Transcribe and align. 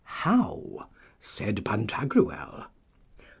How? 0.23 0.87
said 1.19 1.63
Pantagruel. 1.63 2.65